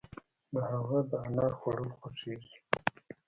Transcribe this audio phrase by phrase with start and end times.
[0.53, 2.55] د هغه د انار خوړل خوښيږي.